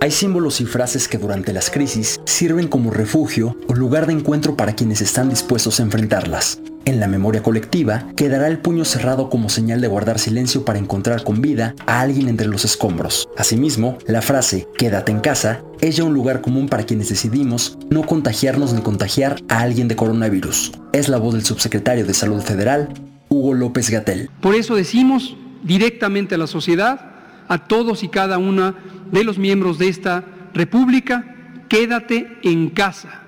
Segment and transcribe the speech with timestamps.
[0.00, 4.54] Hay símbolos y frases que durante las crisis sirven como refugio o lugar de encuentro
[4.54, 6.60] para quienes están dispuestos a enfrentarlas.
[6.84, 11.24] En la memoria colectiva quedará el puño cerrado como señal de guardar silencio para encontrar
[11.24, 13.26] con vida a alguien entre los escombros.
[13.38, 18.02] Asimismo, la frase quédate en casa es ya un lugar común para quienes decidimos no
[18.04, 20.72] contagiarnos ni contagiar a alguien de coronavirus.
[20.92, 22.90] Es la voz del subsecretario de Salud Federal,
[23.30, 24.30] Hugo López Gatel.
[24.40, 27.00] Por eso decimos directamente a la sociedad,
[27.48, 28.76] a todos y cada una
[29.10, 31.36] de los miembros de esta República,
[31.68, 33.22] quédate en casa,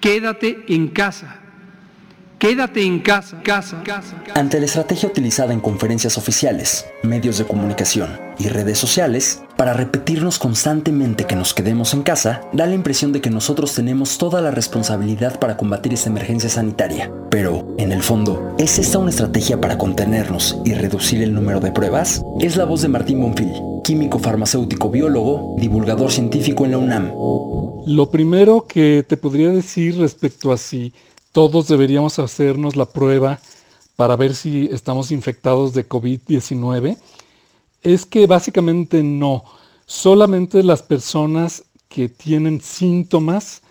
[0.00, 1.40] quédate en casa.
[2.40, 8.18] Quédate en casa, casa, casa, Ante la estrategia utilizada en conferencias oficiales, medios de comunicación
[8.38, 13.20] y redes sociales, para repetirnos constantemente que nos quedemos en casa, da la impresión de
[13.20, 17.12] que nosotros tenemos toda la responsabilidad para combatir esta emergencia sanitaria.
[17.30, 21.72] Pero, en el fondo, ¿es esta una estrategia para contenernos y reducir el número de
[21.72, 22.22] pruebas?
[22.40, 23.52] Es la voz de Martín Bonfil,
[23.82, 27.12] químico farmacéutico biólogo, divulgador científico en la UNAM.
[27.86, 30.92] Lo primero que te podría decir respecto a si
[31.32, 33.40] todos deberíamos hacernos la prueba
[33.96, 36.96] para ver si estamos infectados de COVID-19,
[37.82, 39.44] es que básicamente no.
[39.86, 43.62] Solamente las personas que tienen síntomas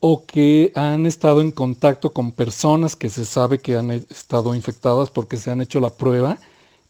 [0.00, 5.10] o que han estado en contacto con personas que se sabe que han estado infectadas
[5.10, 6.38] porque se han hecho la prueba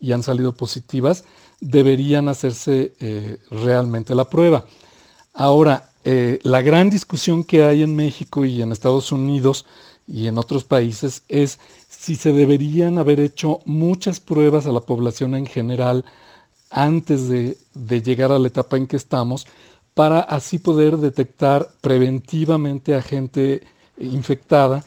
[0.00, 1.24] y han salido positivas,
[1.60, 4.64] deberían hacerse eh, realmente la prueba.
[5.32, 9.66] Ahora, eh, la gran discusión que hay en México y en Estados Unidos
[10.06, 15.34] y en otros países es si se deberían haber hecho muchas pruebas a la población
[15.34, 16.04] en general
[16.70, 17.56] antes de,
[18.02, 19.46] llegar a la etapa en que estamos
[19.94, 23.62] para así poder detectar preventivamente a gente
[23.98, 24.84] infectada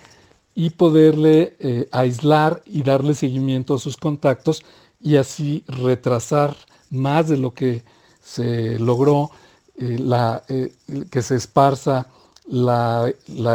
[0.55, 4.63] y poderle eh, aislar y darle seguimiento a sus contactos
[5.01, 6.55] y así retrasar
[6.89, 7.83] más de lo que
[8.21, 9.31] se logró
[9.77, 10.73] eh, la, eh,
[11.09, 12.07] que se esparza
[12.47, 13.11] la,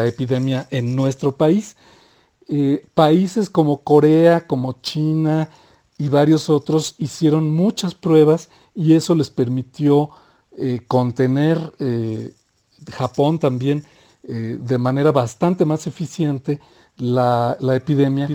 [0.06, 1.76] epidemia en nuestro país.
[2.48, 5.48] Eh, países como Corea, como China
[5.98, 10.10] y varios otros hicieron muchas pruebas y eso les permitió
[10.86, 11.72] contener
[12.92, 13.84] Japón también
[14.22, 16.60] de manera bastante más eficiente
[16.96, 18.28] la, epidemia.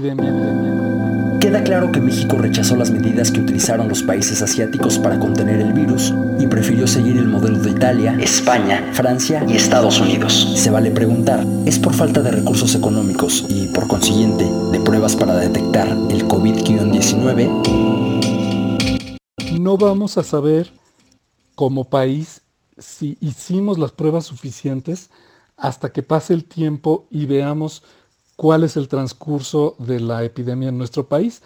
[1.39, 5.71] Queda claro que México rechazó las medidas que utilizaron los países asiáticos para contener el
[5.71, 10.55] virus y prefirió seguir el modelo de Italia, España, Francia y Estados Unidos.
[10.57, 15.37] Se vale preguntar, ¿es por falta de recursos económicos y por consiguiente de pruebas para
[15.37, 19.07] detectar el COVID-19?
[19.61, 20.73] No vamos a saber
[21.55, 22.41] como país
[22.77, 25.09] si hicimos las pruebas suficientes
[25.55, 27.81] hasta que pase el tiempo y veamos
[28.39, 31.41] cuál es el transcurso de la epidemia en nuestro país.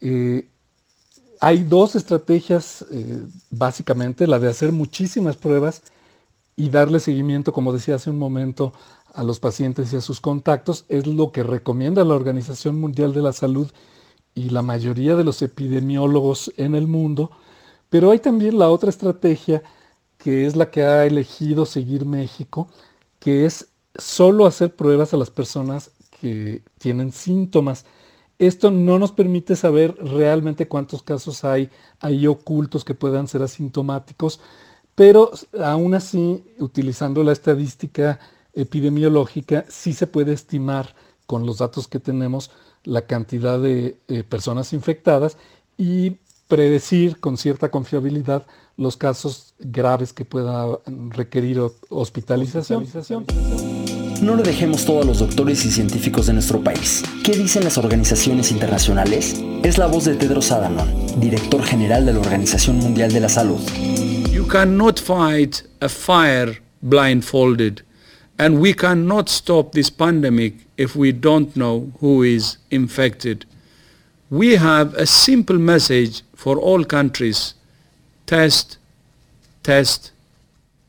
[0.00, 0.48] Eh,
[1.38, 5.82] hay dos estrategias, eh, básicamente, la de hacer muchísimas pruebas
[6.56, 8.72] y darle seguimiento, como decía hace un momento,
[9.12, 13.20] a los pacientes y a sus contactos, es lo que recomienda la Organización Mundial de
[13.20, 13.70] la Salud
[14.34, 17.32] y la mayoría de los epidemiólogos en el mundo.
[17.90, 19.62] Pero hay también la otra estrategia,
[20.16, 22.66] que es la que ha elegido seguir México,
[23.18, 25.90] que es solo hacer pruebas a las personas
[26.20, 27.84] que tienen síntomas.
[28.38, 31.70] Esto no nos permite saber realmente cuántos casos hay
[32.00, 34.40] ahí ocultos que puedan ser asintomáticos,
[34.94, 35.30] pero
[35.62, 38.18] aún así, utilizando la estadística
[38.52, 40.94] epidemiológica, sí se puede estimar
[41.26, 42.50] con los datos que tenemos
[42.84, 45.36] la cantidad de eh, personas infectadas
[45.76, 46.16] y
[46.48, 50.66] predecir con cierta confiabilidad los casos graves que pueda
[51.10, 52.86] requerir hospitalización.
[54.22, 57.02] No le dejemos todo a los doctores y científicos de nuestro país.
[57.24, 59.34] ¿Qué dicen las organizaciones internacionales?
[59.62, 60.88] Es la voz de Tedros Adhanom,
[61.18, 63.60] director general de la Organización Mundial de la Salud.
[64.30, 67.82] You cannot fight a fire blindfolded,
[68.38, 73.46] and we cannot stop this pandemic if we don't know who is infected.
[74.28, 77.54] We have a simple message for all countries.
[78.26, 78.76] Test,
[79.62, 80.12] test,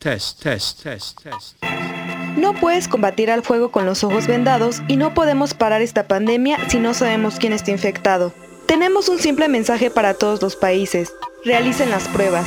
[0.00, 1.91] test, test, test, test.
[2.36, 6.58] No puedes combatir al fuego con los ojos vendados y no podemos parar esta pandemia
[6.68, 8.32] si no sabemos quién está infectado.
[8.66, 11.12] Tenemos un simple mensaje para todos los países.
[11.44, 12.46] Realicen las pruebas.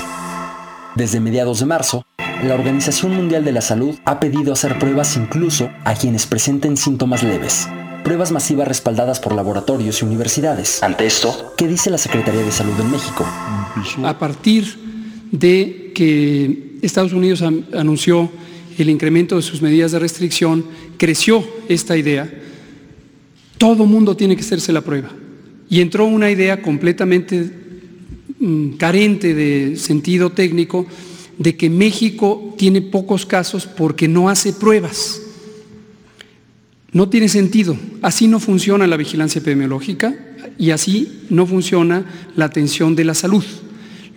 [0.95, 2.03] Desde mediados de marzo,
[2.43, 7.21] la Organización Mundial de la Salud ha pedido hacer pruebas incluso a quienes presenten síntomas
[7.21, 7.67] leves.
[8.03, 10.81] Pruebas masivas respaldadas por laboratorios y universidades.
[10.81, 13.25] Ante esto, ¿qué dice la Secretaría de Salud en México?
[14.03, 14.79] A partir
[15.31, 18.31] de que Estados Unidos anunció
[18.77, 20.65] el incremento de sus medidas de restricción,
[20.97, 22.31] creció esta idea.
[23.57, 25.11] Todo mundo tiene que hacerse la prueba.
[25.69, 27.51] Y entró una idea completamente
[28.39, 30.85] mm, carente de sentido técnico
[31.37, 35.21] de que México tiene pocos casos porque no hace pruebas.
[36.91, 37.77] No tiene sentido.
[38.01, 40.15] Así no funciona la vigilancia epidemiológica
[40.57, 42.05] y así no funciona
[42.35, 43.43] la atención de la salud.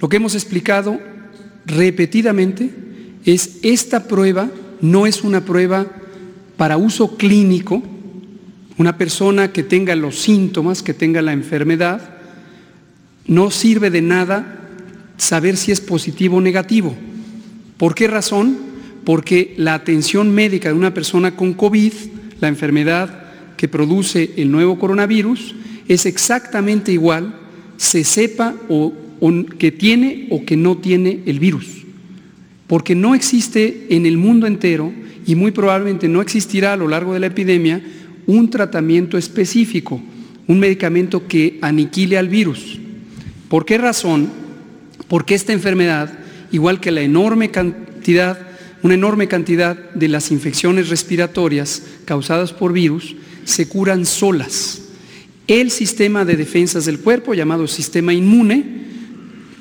[0.00, 1.00] Lo que hemos explicado
[1.66, 2.70] repetidamente
[3.34, 5.86] es esta prueba no es una prueba
[6.56, 7.82] para uso clínico,
[8.76, 12.16] una persona que tenga los síntomas, que tenga la enfermedad,
[13.26, 14.69] no sirve de nada
[15.16, 16.94] saber si es positivo o negativo.
[17.76, 18.56] ¿Por qué razón?
[19.04, 21.92] Porque la atención médica de una persona con COVID,
[22.40, 23.25] la enfermedad
[23.56, 25.54] que produce el nuevo coronavirus,
[25.88, 27.34] es exactamente igual,
[27.76, 28.54] se sepa
[29.58, 31.78] que tiene o que no tiene el virus.
[32.68, 34.92] Porque no existe en el mundo entero
[35.26, 37.82] y muy probablemente no existirá a lo largo de la epidemia
[38.26, 40.00] un tratamiento específico,
[40.46, 42.78] un medicamento que aniquile al virus.
[43.48, 44.30] ¿Por qué razón?
[45.08, 46.18] Porque esta enfermedad,
[46.52, 48.38] igual que la enorme cantidad,
[48.82, 54.82] una enorme cantidad de las infecciones respiratorias causadas por virus, se curan solas.
[55.46, 58.88] El sistema de defensas del cuerpo, llamado sistema inmune,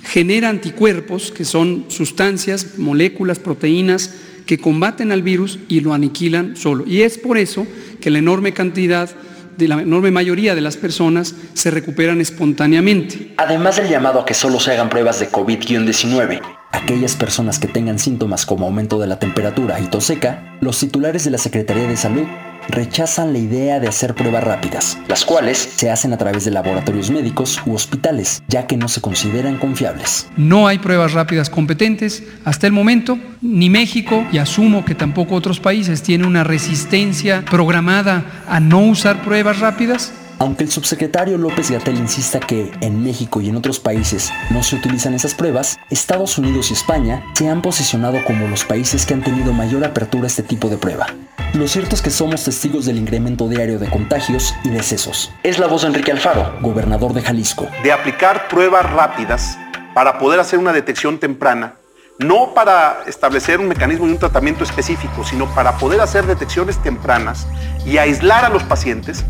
[0.07, 4.13] genera anticuerpos, que son sustancias, moléculas, proteínas,
[4.45, 6.86] que combaten al virus y lo aniquilan solo.
[6.88, 7.68] Y es por eso
[8.00, 9.09] que la enorme cantidad
[9.57, 13.33] de la enorme mayoría de las personas se recuperan espontáneamente.
[13.38, 18.00] Además del llamado a que solo se hagan pruebas de COVID-19, aquellas personas que tengan
[18.00, 21.98] síntomas como aumento de la temperatura y tos seca, los titulares de la Secretaría de
[21.98, 22.27] Salud
[22.68, 27.10] rechazan la idea de hacer pruebas rápidas, las cuales se hacen a través de laboratorios
[27.10, 30.28] médicos u hospitales, ya que no se consideran confiables.
[30.38, 35.60] No hay pruebas rápidas competentes hasta el momento, ni México, y asumo que tampoco otros
[35.60, 41.98] países tienen una resistencia programada a no usar pruebas rápidas, aunque el subsecretario López Gatel
[41.98, 46.69] insista que en México y en otros países no se utilizan esas pruebas, Estados Unidos
[46.69, 50.44] y España se han posicionado como los países que han tenido mayor apertura a este
[50.44, 51.08] tipo de prueba.
[51.54, 55.32] Lo cierto es que somos testigos del incremento diario de contagios y decesos.
[55.44, 57.68] Es la voz de Enrique Alfaro, gobernador de Jalisco.
[57.84, 59.58] De aplicar pruebas rápidas
[59.96, 61.76] para poder hacer una detección temprana,
[62.20, 67.48] no para establecer un mecanismo y un tratamiento específico, sino para poder hacer detecciones tempranas
[67.86, 69.24] y aislar a los pacientes,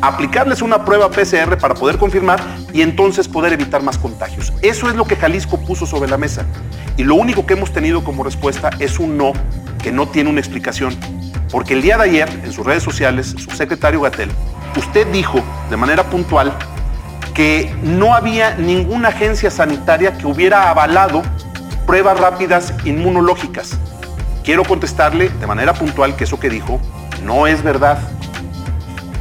[0.00, 2.40] aplicarles una prueba PCR para poder confirmar
[2.72, 4.52] y entonces poder evitar más contagios.
[4.62, 6.46] Eso es lo que Jalisco puso sobre la mesa.
[6.96, 9.32] Y lo único que hemos tenido como respuesta es un no
[9.82, 10.96] que no tiene una explicación.
[11.54, 14.28] Porque el día de ayer, en sus redes sociales, su secretario Gatel,
[14.76, 15.40] usted dijo
[15.70, 16.52] de manera puntual
[17.32, 21.22] que no había ninguna agencia sanitaria que hubiera avalado
[21.86, 23.78] pruebas rápidas inmunológicas.
[24.42, 26.80] Quiero contestarle de manera puntual que eso que dijo
[27.22, 27.98] no es verdad.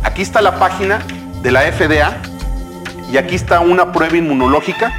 [0.04, 1.04] Aquí está la página
[1.44, 2.18] de la FDA
[3.12, 4.92] y aquí está una prueba inmunológica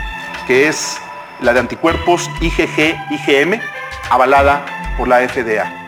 [0.47, 0.99] que es
[1.41, 3.61] la de anticuerpos IgG-IgM
[4.09, 4.65] avalada
[4.97, 5.84] por la FDA.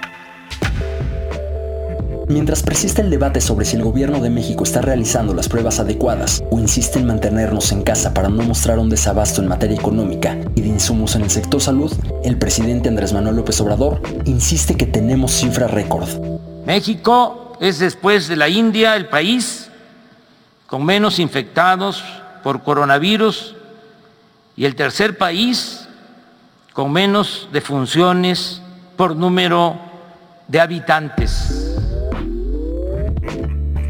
[2.29, 6.43] Mientras persiste el debate sobre si el gobierno de México está realizando las pruebas adecuadas
[6.51, 10.61] o insiste en mantenernos en casa para no mostrar un desabasto en materia económica y
[10.61, 11.93] de insumos en el sector salud,
[12.25, 16.09] el presidente Andrés Manuel López Obrador insiste que tenemos cifra récord.
[16.67, 19.71] México es después de la India el país
[20.67, 22.03] con menos infectados
[22.43, 23.55] por coronavirus
[24.57, 25.87] y el tercer país
[26.73, 28.61] con menos defunciones
[28.97, 29.79] por número
[30.49, 31.66] de habitantes.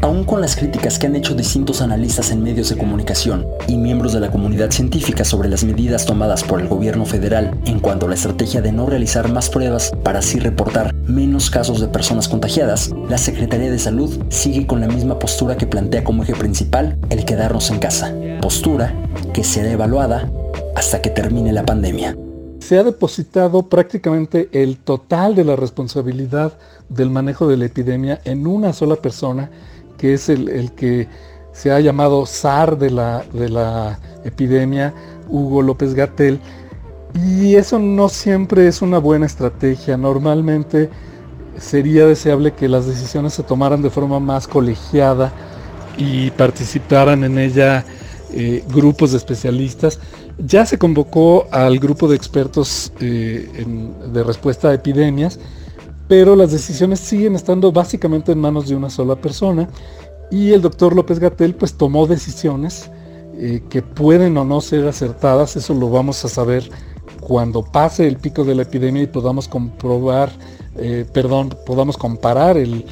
[0.07, 4.13] Aún con las críticas que han hecho distintos analistas en medios de comunicación y miembros
[4.13, 8.09] de la comunidad científica sobre las medidas tomadas por el gobierno federal en cuanto a
[8.09, 12.93] la estrategia de no realizar más pruebas para así reportar menos casos de personas contagiadas,
[13.09, 17.25] la Secretaría de Salud sigue con la misma postura que plantea como eje principal el
[17.25, 18.95] quedarnos en casa, postura
[19.33, 20.31] que será evaluada
[20.77, 22.15] hasta que termine la pandemia.
[22.59, 26.53] Se ha depositado prácticamente el total de la responsabilidad
[26.87, 29.51] del manejo de la epidemia en una sola persona
[29.97, 31.07] que es el, que
[31.51, 34.93] se ha llamado zar de la, de la epidemia,
[35.27, 36.39] Hugo López Gatel,
[37.15, 39.97] y eso no siempre es una buena estrategia.
[39.97, 40.89] Normalmente
[41.57, 45.31] sería deseable que las decisiones se tomaran de forma más colegiada
[45.97, 47.85] y participaran en ella
[48.31, 49.99] eh, grupos de especialistas.
[50.37, 53.65] Ya se convocó al grupo de expertos eh,
[54.13, 55.39] de respuesta a epidemias
[56.07, 59.69] pero las decisiones siguen estando básicamente en manos de una sola persona
[60.31, 62.89] y el doctor López Gatel pues tomó decisiones
[63.35, 66.69] eh, que pueden o no ser acertadas, eso lo vamos a saber
[67.21, 70.31] cuando pase el pico de la epidemia y podamos comprobar,
[70.77, 72.85] eh, perdón, podamos comparar el,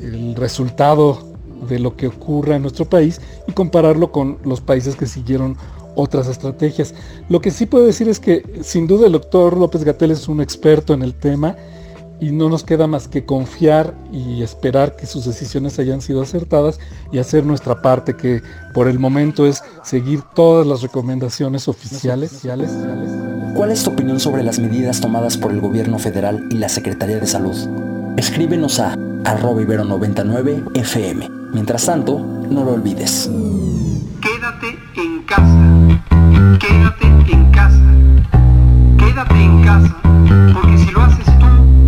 [0.00, 1.32] el resultado
[1.68, 5.56] de lo que ocurra en nuestro país y compararlo con los países que siguieron
[5.94, 6.94] otras estrategias.
[7.28, 10.40] Lo que sí puedo decir es que sin duda el doctor López Gatel es un
[10.40, 11.56] experto en el tema
[12.22, 16.78] y no nos queda más que confiar y esperar que sus decisiones hayan sido acertadas
[17.10, 22.42] y hacer nuestra parte, que por el momento es seguir todas las recomendaciones oficiales.
[23.56, 27.18] ¿Cuál es tu opinión sobre las medidas tomadas por el gobierno federal y la Secretaría
[27.18, 27.56] de Salud?
[28.16, 33.28] Escríbenos a arroba 99 fm Mientras tanto, no lo olvides.
[34.20, 35.58] Quédate en casa.
[36.60, 37.82] Quédate en casa.
[38.96, 39.96] Quédate en casa.
[40.54, 41.32] Porque si lo haces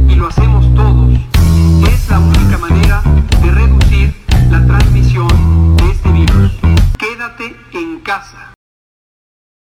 [0.09, 1.11] y lo hacemos todos.
[1.89, 2.84] Es la única manera.